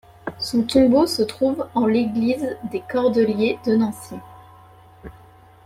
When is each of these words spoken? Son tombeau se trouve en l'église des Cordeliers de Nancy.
Son 0.39 0.63
tombeau 0.63 1.05
se 1.05 1.21
trouve 1.21 1.67
en 1.75 1.85
l'église 1.85 2.57
des 2.71 2.81
Cordeliers 2.91 3.59
de 3.67 3.75
Nancy. 3.75 4.15